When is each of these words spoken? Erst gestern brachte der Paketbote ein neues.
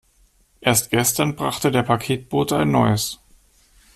Erst 0.61 0.89
gestern 0.89 1.35
brachte 1.35 1.69
der 1.69 1.83
Paketbote 1.83 2.57
ein 2.57 2.71
neues. 2.71 3.19